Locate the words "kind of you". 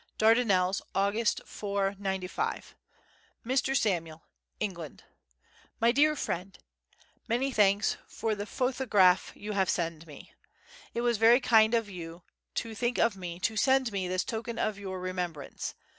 11.39-12.23